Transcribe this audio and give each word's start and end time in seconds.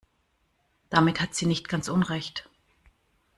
Damit 0.89 1.21
hat 1.21 1.35
sie 1.35 1.45
nicht 1.45 1.69
ganz 1.69 1.87
Unrecht. 1.87 2.49